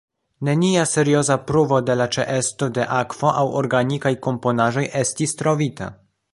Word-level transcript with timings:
Nenia 0.47 0.85
serioza 0.91 1.37
pruvo 1.51 1.77
de 1.89 1.97
la 2.01 2.07
ĉeesto 2.17 2.71
de 2.79 2.87
akvo 3.03 3.31
aŭ 3.43 3.45
organikaj 3.61 4.15
komponaĵoj 4.29 4.89
estis 5.07 5.41
trovita. 5.43 5.95